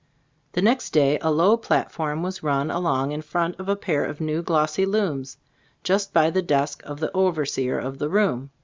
The 0.53 0.63
next 0.63 0.93
day 0.93 1.19
a 1.21 1.29
low 1.29 1.55
platform 1.57 2.23
was 2.23 2.41
run 2.41 2.71
along 2.71 3.11
in 3.11 3.21
front 3.21 3.59
of 3.59 3.69
a 3.69 3.75
pair 3.75 4.03
of 4.03 4.19
new, 4.19 4.41
glossy 4.41 4.83
looms, 4.83 5.37
just 5.83 6.11
by 6.11 6.31
the 6.31 6.41
desk 6.41 6.81
of 6.87 6.99
the 6.99 7.11
overseer 7.15 7.77
of 7.77 7.99
the 7.99 8.09
room. 8.09 8.49